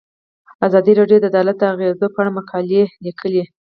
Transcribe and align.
ازادي 0.67 0.93
راډیو 0.99 1.21
د 1.21 1.25
عدالت 1.31 1.57
د 1.59 1.63
اغیزو 1.73 2.07
په 2.13 2.19
اړه 2.21 2.35
مقالو 2.37 2.81
لیکلي. 3.05 3.43